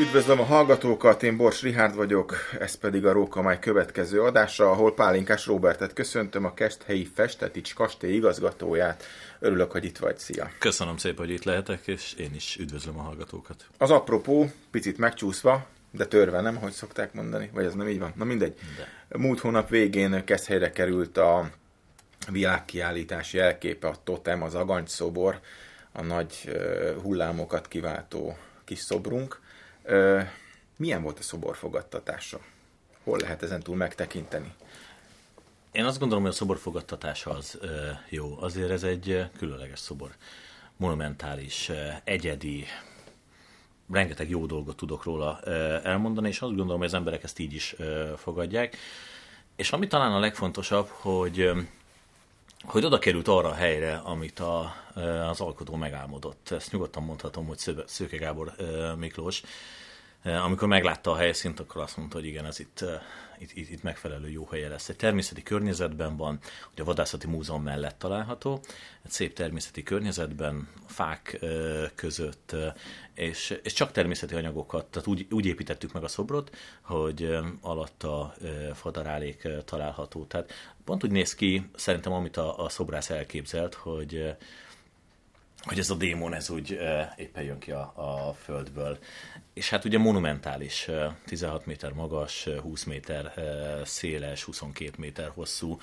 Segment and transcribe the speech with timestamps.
[0.00, 5.46] Üdvözlöm a hallgatókat, én Bors Rihárd vagyok, ez pedig a Rókamály következő adása, ahol Pálinkás
[5.46, 9.04] Robertet köszöntöm, a Kesthelyi Festetics kastély igazgatóját.
[9.38, 10.50] Örülök, hogy itt vagy, szia!
[10.58, 13.66] Köszönöm szépen, hogy itt lehetek, és én is üdvözlöm a hallgatókat.
[13.78, 17.50] Az apropó, picit megcsúszva, de törve, nem, hogy szokták mondani?
[17.52, 18.12] Vagy ez nem így van?
[18.16, 18.54] Na mindegy.
[19.08, 19.18] De.
[19.18, 21.50] Múlt hónap végén Keszthelyre került a
[22.30, 24.56] világkiállítási jelképe, a totem, az
[24.86, 25.40] szobor,
[25.92, 26.58] a nagy
[27.02, 29.40] hullámokat kiváltó kis szobrunk.
[30.76, 32.40] Milyen volt a szobor fogadtatása?
[33.04, 34.54] Hol lehet ezen túl megtekinteni?
[35.72, 37.58] Én azt gondolom, hogy a szobor fogadtatása az
[38.08, 38.40] jó.
[38.40, 40.10] Azért ez egy különleges szobor.
[40.76, 41.70] Monumentális,
[42.04, 42.66] egyedi,
[43.90, 45.40] rengeteg jó dolgot tudok róla
[45.82, 47.76] elmondani, és azt gondolom, hogy az emberek ezt így is
[48.16, 48.76] fogadják.
[49.56, 51.50] És ami talán a legfontosabb, hogy
[52.62, 54.74] hogy oda került arra a helyre, amit a,
[55.28, 56.50] az alkotó megálmodott.
[56.50, 58.54] Ezt nyugodtan mondhatom, hogy Szőke Gábor
[58.98, 59.42] Miklós,
[60.24, 62.84] amikor meglátta a helyszínt, akkor azt mondta, hogy igen, ez itt
[63.40, 64.88] itt, itt, itt megfelelő jó helye lesz.
[64.88, 66.38] Egy természeti környezetben van,
[66.70, 68.60] hogy a vadászati múzeum mellett található,
[69.04, 71.38] egy szép természeti környezetben, fák
[71.94, 72.56] között,
[73.14, 78.34] és, és csak természeti anyagokat, tehát úgy, úgy építettük meg a szobrot, hogy alatta
[78.74, 80.24] fadarálék található.
[80.24, 80.52] Tehát
[80.84, 84.34] pont úgy néz ki, szerintem, amit a, a szobrász elképzelt, hogy
[85.62, 86.78] hogy ez a démon ez úgy
[87.16, 88.98] éppen jön ki a, a földből.
[89.54, 90.88] És hát ugye monumentális,
[91.24, 93.32] 16 méter magas, 20 méter
[93.84, 95.80] széles, 22 méter hosszú,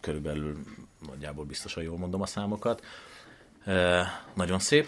[0.00, 0.64] körülbelül
[1.06, 2.84] nagyjából biztosan jól mondom a számokat.
[4.34, 4.86] Nagyon szép.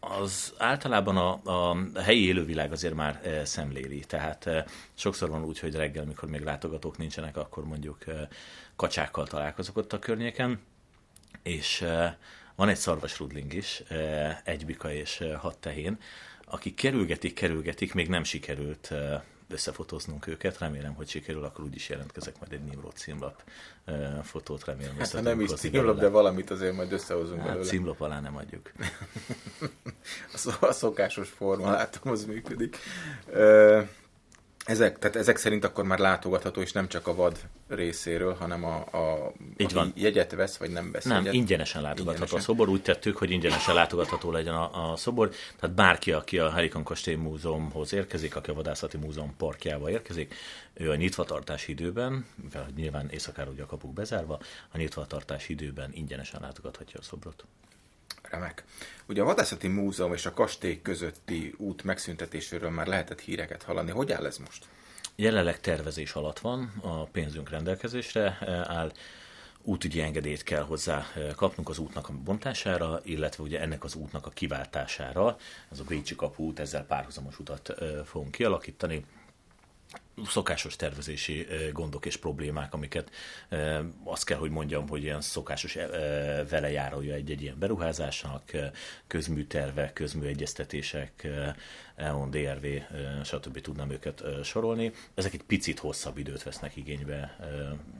[0.00, 4.48] Az általában a, a helyi élővilág azért már szemléli, tehát
[4.94, 8.04] sokszor van úgy, hogy reggel, amikor még látogatók nincsenek, akkor mondjuk
[8.76, 10.60] kacsákkal találkozok ott a környéken,
[11.42, 11.84] és
[12.56, 13.82] van egy szarvasrudling is,
[14.44, 15.98] egy bika és hat tehén,
[16.44, 18.92] akik kerülgetik, kerülgetik, még nem sikerült
[19.48, 20.58] összefotóznunk őket.
[20.58, 23.42] Remélem, hogy sikerül, akkor úgyis jelentkezek majd egy Nimrod címlap
[24.22, 24.98] fotót, remélem.
[24.98, 27.66] Hát, nem is címlap, de valamit azért majd összehozunk hát, belőle.
[27.66, 28.72] Címlap alá nem adjuk.
[30.60, 32.76] a szokásos forma, látom, az működik.
[34.66, 37.38] Ezek, tehát ezek szerint akkor már látogatható, és nem csak a vad
[37.68, 39.92] részéről, hanem a, a Így van.
[39.94, 41.32] jegyet vesz, vagy nem vesz Nem, jegyet.
[41.32, 42.38] ingyenesen látogatható ingyenesen.
[42.38, 42.68] a szobor.
[42.68, 45.30] Úgy tettük, hogy ingyenesen látogatható legyen a, a szobor.
[45.60, 50.34] Tehát bárki, aki a Helikon Kastély Múzeumhoz érkezik, aki a Vadászati Múzeum parkjába érkezik,
[50.74, 54.38] ő a nyitvatartási időben, mivel nyilván éjszakára ugye a kapuk bezárva,
[54.72, 57.44] a nyitvatartási időben ingyenesen látogathatja a szobrot.
[58.30, 58.64] Remek.
[59.08, 63.90] Ugye a Vadászati Múzeum és a kastély közötti út megszüntetéséről már lehetett híreket hallani.
[63.90, 64.64] Hogy áll ez most?
[65.16, 68.92] Jelenleg tervezés alatt van, a pénzünk rendelkezésre áll,
[69.62, 74.30] útügyi engedélyt kell hozzá kapnunk az útnak a bontására, illetve ugye ennek az útnak a
[74.30, 75.36] kiváltására.
[75.70, 79.04] Ez a Bécsi kapu út, ezzel párhuzamos utat fogunk kialakítani
[80.28, 83.10] szokásos tervezési gondok és problémák, amiket
[84.04, 85.76] azt kell, hogy mondjam, hogy ilyen szokásos
[86.50, 88.50] velejárója egy-egy ilyen beruházásnak,
[89.06, 91.26] közműtervek, közműegyeztetések,
[91.96, 92.66] EON, DRV,
[93.24, 93.60] stb.
[93.60, 94.92] tudnám őket sorolni.
[95.14, 97.36] Ezek egy picit hosszabb időt vesznek igénybe,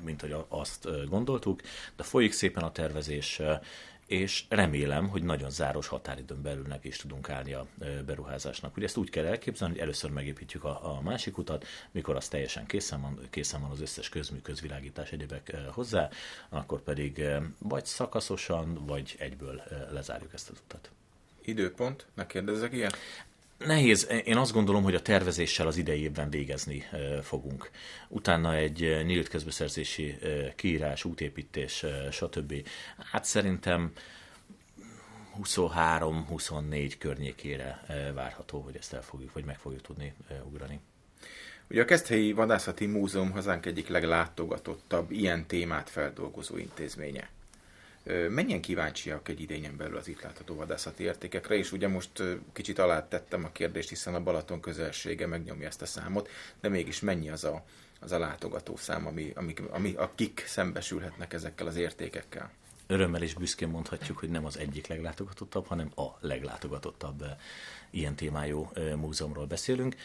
[0.05, 1.61] mint hogy azt gondoltuk,
[1.97, 3.41] de folyik szépen a tervezés,
[4.07, 7.67] és remélem, hogy nagyon záros határidőn belül neki is tudunk állni a
[8.07, 8.77] beruházásnak.
[8.77, 12.67] Ugye ezt úgy kell elképzelni, hogy először megépítjük a, a másik utat, mikor az teljesen
[12.67, 16.09] készen van, készen van az összes közmű, közvilágítás egyébek hozzá,
[16.49, 17.25] akkor pedig
[17.59, 20.91] vagy szakaszosan, vagy egyből lezárjuk ezt az utat.
[21.43, 22.07] Időpont?
[22.15, 22.93] Ne kérdezzek ilyen?
[23.59, 24.09] Nehéz.
[24.25, 26.85] Én azt gondolom, hogy a tervezéssel az idei évben végezni
[27.23, 27.71] fogunk.
[28.09, 30.19] Utána egy nyílt közbeszerzési
[30.57, 32.69] kiírás, útépítés, stb.
[33.11, 33.93] Hát szerintem
[35.43, 37.85] 23-24 környékére
[38.15, 40.81] várható, hogy ezt el fogjuk, vagy meg fogjuk tudni ugrani.
[41.71, 47.29] Ugye a Keszthelyi Vadászati Múzeum hazánk egyik leglátogatottabb ilyen témát feldolgozó intézménye.
[48.29, 52.23] Mennyien kíváncsiak egy idényen belül az itt látható vadászati értékekre, és ugye most
[52.53, 56.29] kicsit alá tettem a kérdést, hiszen a Balaton közelsége megnyomja ezt a számot,
[56.61, 57.65] de mégis mennyi az a,
[58.01, 62.51] az a látogató szám, ami, ami, ami, akik szembesülhetnek ezekkel az értékekkel?
[62.87, 67.25] Örömmel és büszkén mondhatjuk, hogy nem az egyik leglátogatottabb, hanem a leglátogatottabb
[67.91, 69.97] ilyen témájú múzeumról beszélünk.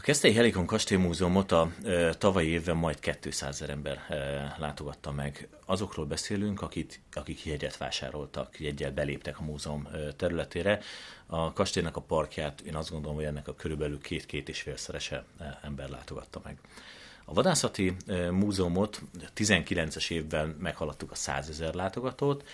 [0.00, 0.68] A Keszthelyi Helikon
[0.98, 4.14] Múzeumot a e, tavalyi évben majd 200 ezer ember e,
[4.58, 5.48] látogatta meg.
[5.66, 10.80] Azokról beszélünk, akik, akik jegyet vásároltak, jegyel beléptek a múzeum e, területére.
[11.26, 15.24] A kastélynak a parkját én azt gondolom, hogy ennek a körülbelül két-két és félszerese
[15.62, 16.58] ember látogatta meg.
[17.24, 17.96] A vadászati
[18.30, 19.02] múzeumot
[19.36, 22.44] 19-es évben meghaladtuk a 100 ezer látogatót,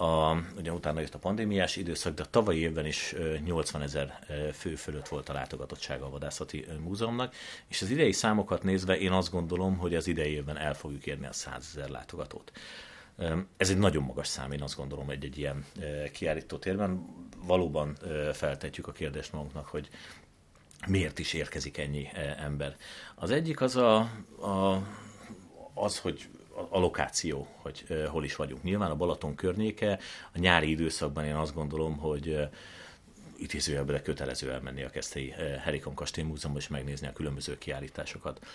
[0.00, 3.14] A, ugye utána jött a pandémiás időszak, de a tavalyi évben is
[3.44, 4.18] 80 ezer
[4.52, 7.34] fő fölött volt a látogatottsága a vadászati múzeumnak,
[7.68, 11.26] és az idei számokat nézve én azt gondolom, hogy az idei évben el fogjuk érni
[11.26, 12.52] a 100 ezer látogatót.
[13.56, 15.64] Ez egy nagyon magas szám, én azt gondolom, egy, egy ilyen
[16.12, 17.06] kiállító térben.
[17.44, 17.96] Valóban
[18.32, 19.88] feltetjük a kérdést magunknak, hogy
[20.86, 22.76] miért is érkezik ennyi ember.
[23.14, 23.96] Az egyik az a,
[24.40, 24.82] a
[25.74, 26.28] az, hogy
[26.70, 28.62] a lokáció, hogy hol is vagyunk.
[28.62, 29.98] Nyilván a Balaton környéke,
[30.32, 32.48] a nyári időszakban én azt gondolom, hogy
[33.36, 35.30] idézőjelben kötelező elmenni a Keszthelyi
[35.62, 38.46] Herikon Kastély Múzeumba és megnézni a különböző kiállításokat.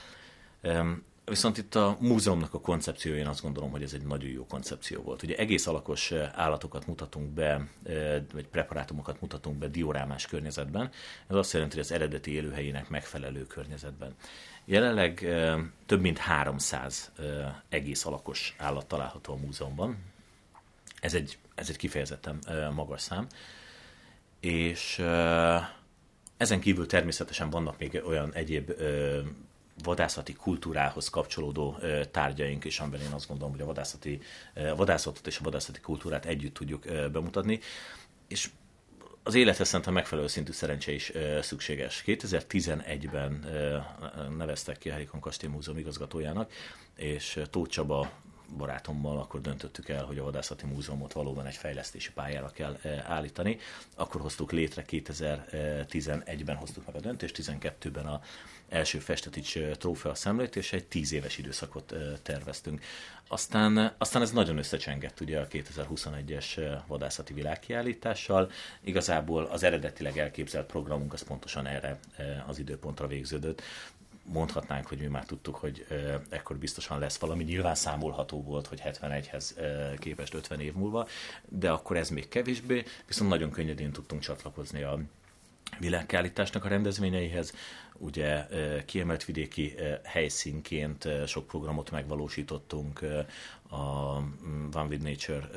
[1.25, 5.01] Viszont itt a múzeumnak a koncepciója, én azt gondolom, hogy ez egy nagyon jó koncepció
[5.01, 5.23] volt.
[5.23, 7.67] Ugye egész alakos állatokat mutatunk be,
[8.33, 10.91] vagy preparátumokat mutatunk be diorámás környezetben.
[11.27, 14.15] Ez azt jelenti, hogy az eredeti élőhelyének megfelelő környezetben.
[14.65, 15.27] Jelenleg
[15.85, 17.11] több mint 300
[17.69, 19.97] egész alakos állat található a múzeumban.
[20.99, 22.39] Ez egy, ez egy kifejezetten
[22.73, 23.27] magas szám.
[24.39, 24.99] És
[26.37, 28.71] ezen kívül természetesen vannak még olyan egyéb
[29.83, 31.77] vadászati kultúrához kapcsolódó
[32.11, 34.21] tárgyaink is, amiben én azt gondolom, hogy a vadászati,
[34.75, 37.59] vadászatot és a vadászati kultúrát együtt tudjuk bemutatni.
[38.27, 38.49] És
[39.23, 41.11] az élethez szerintem megfelelő szintű szerencse is
[41.41, 42.03] szükséges.
[42.05, 43.85] 2011-ben e,
[44.37, 46.51] neveztek ki a Herikon Kastély Múzeum igazgatójának,
[46.95, 48.11] és Tóth Csaba
[48.57, 53.57] barátommal akkor döntöttük el, hogy a Vadászati Múzeumot valóban egy fejlesztési pályára kell állítani.
[53.95, 58.21] Akkor hoztuk létre, 2011-ben hoztuk meg a döntést, 12-ben a
[58.69, 62.81] első Festetics trófea szemlét, és egy tíz éves időszakot terveztünk.
[63.27, 68.51] Aztán, aztán ez nagyon összecsengett ugye a 2021-es vadászati világkiállítással.
[68.81, 71.99] Igazából az eredetileg elképzelt programunk az pontosan erre
[72.47, 73.61] az időpontra végződött
[74.25, 75.85] mondhatnánk, hogy mi már tudtuk, hogy
[76.29, 77.43] ekkor biztosan lesz valami.
[77.43, 79.51] Nyilván számolható volt, hogy 71-hez
[79.99, 81.07] képest 50 év múlva,
[81.49, 84.99] de akkor ez még kevésbé, viszont nagyon könnyedén tudtunk csatlakozni a
[85.79, 87.53] világkiállításnak a rendezvényeihez.
[87.97, 88.45] Ugye
[88.85, 93.01] kiemelt vidéki helyszínként sok programot megvalósítottunk,
[93.69, 95.49] a mm, One with Nature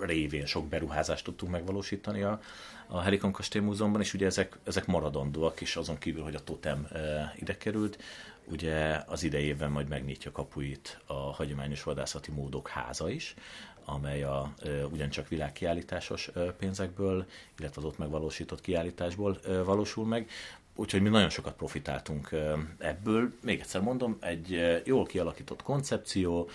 [0.00, 2.40] révén sok beruházást tudtunk megvalósítani a,
[2.86, 6.88] a Helikon Kastély Múzeumban, és ugye ezek, ezek maradandóak, és azon kívül, hogy a totem
[7.36, 7.98] ide került,
[8.44, 13.34] ugye az idejében majd megnyitja kapuit a hagyományos vadászati módok háza is,
[13.84, 17.26] amely a e, ugyancsak világkiállításos e, pénzekből,
[17.58, 20.30] illetve az ott megvalósított kiállításból e, valósul meg.
[20.76, 22.30] Úgyhogy mi nagyon sokat profitáltunk
[22.78, 23.32] ebből.
[23.42, 26.48] Még egyszer mondom, egy jól kialakított koncepció,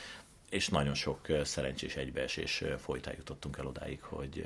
[0.49, 4.43] és nagyon sok szerencsés egybeesés folytán jutottunk el odáig, hogy,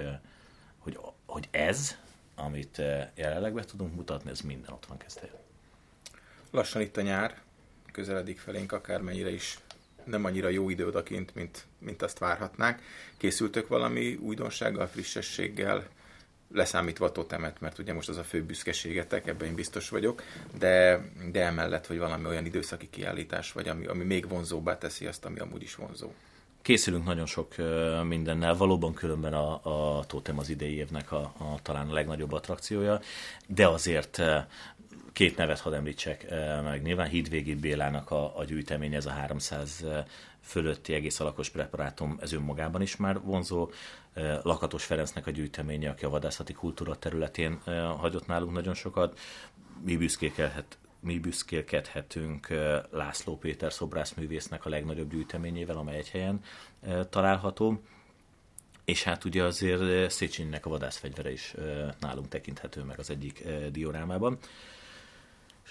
[0.78, 1.98] hogy, hogy ez,
[2.36, 2.78] amit
[3.16, 5.30] jelenleg be tudunk mutatni, ez minden ott van kezdve.
[6.52, 7.42] Lassan itt a nyár,
[7.92, 9.58] közeledik felénk akármennyire is
[10.04, 12.82] nem annyira jó idő odakint, mint, mint azt várhatnánk.
[13.18, 15.88] Készültök valami újdonsággal, frissességgel,
[16.54, 20.24] leszámítva a totemet, mert ugye most az a fő büszkeségetek, ebben én biztos vagyok,
[20.58, 21.02] de,
[21.32, 25.40] de emellett, hogy valami olyan időszaki kiállítás, vagy ami, ami még vonzóbbá teszi azt, ami
[25.40, 26.12] amúgy is vonzó.
[26.64, 27.56] Készülünk nagyon sok
[28.08, 33.00] mindennel, valóban különben a, a Totem az idei évnek a, a talán a legnagyobb attrakciója,
[33.48, 34.22] de azért
[35.14, 36.30] két nevet hadd említsek
[36.64, 36.82] meg.
[36.82, 39.86] Nyilván Hídvégi Bélának a, a gyűjtemény, ez a 300
[40.42, 43.70] fölötti egész alakos preparátum, ez önmagában is már vonzó.
[44.42, 47.60] Lakatos Ferencnek a gyűjteménye, aki a vadászati kultúra területén
[47.98, 49.20] hagyott nálunk nagyon sokat.
[49.86, 52.48] Mi büszkékelhet, mi büszkélkedhetünk
[52.92, 56.44] László Péter szobrászművésznek a legnagyobb gyűjteményével, amely egy helyen
[57.10, 57.82] található.
[58.86, 61.56] És hát ugye azért Széchenyinek a vadászfegyvere is
[62.00, 64.38] nálunk tekinthető meg az egyik diorámában.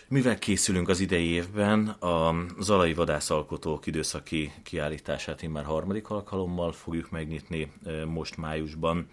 [0.08, 7.72] Mivel készülünk az idei évben, a Zalai Vadászalkotók időszaki kiállítását már harmadik alkalommal fogjuk megnyitni
[8.06, 9.10] most májusban.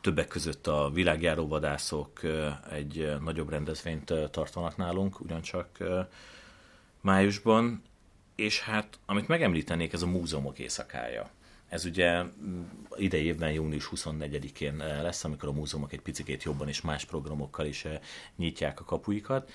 [0.00, 2.20] Többek között a világjáró vadászok
[2.70, 5.78] egy nagyobb rendezvényt tartanak nálunk, ugyancsak
[7.00, 7.82] májusban.
[8.34, 11.30] És hát, amit megemlítenék, ez a múzeumok éjszakája.
[11.68, 12.62] Ez ugye mm,
[12.96, 17.66] idei évben június 24-én eh, lesz, amikor a múzeumok egy picit jobban és más programokkal
[17.66, 17.86] is
[18.36, 19.50] nyitják a kapuikat.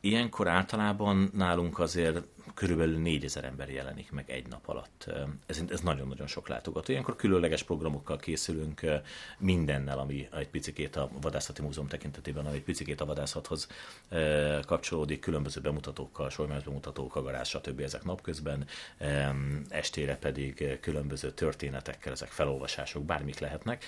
[0.00, 2.24] Ilyenkor általában nálunk azért
[2.60, 5.06] körülbelül 4000 ember jelenik meg egy nap alatt.
[5.46, 6.92] Ez, ez nagyon-nagyon sok látogató.
[6.92, 8.80] Ilyenkor különleges programokkal készülünk
[9.38, 13.68] mindennel, ami egy picikét a vadászati múzeum tekintetében, ami egy picikét a vadászathoz
[14.66, 17.80] kapcsolódik, különböző bemutatókkal, solymás bemutatók, agarás, stb.
[17.80, 18.66] ezek napközben,
[19.68, 23.84] estére pedig különböző történetekkel, ezek felolvasások, bármik lehetnek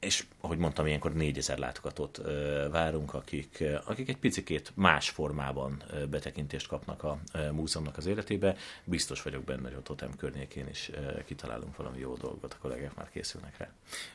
[0.00, 2.20] és ahogy mondtam, ilyenkor 4000 látogatót
[2.70, 7.18] várunk, akik, akik egy picikét más formában betekintést kapnak a
[7.52, 8.56] múzeumnak az életébe.
[8.84, 10.90] Biztos vagyok benne, hogy a Totem környékén is
[11.24, 13.68] kitalálunk valami jó dolgot, a kollégák már készülnek rá.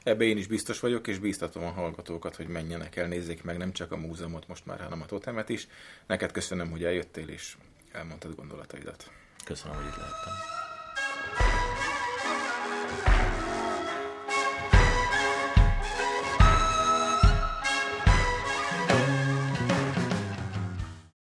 [0.03, 3.71] Ebbe én is biztos vagyok, és biztatom a hallgatókat, hogy menjenek el, nézzék meg nem
[3.71, 5.67] csak a múzeumot most már, hanem a Totemet is.
[6.07, 7.57] Neked köszönöm, hogy eljöttél, és
[7.91, 9.11] elmondtad gondolataidat.
[9.45, 10.60] Köszönöm, hogy itt lehettem.